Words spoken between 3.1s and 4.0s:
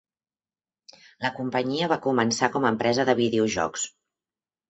de videojocs.